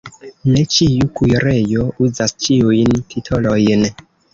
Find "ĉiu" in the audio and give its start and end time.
0.75-1.11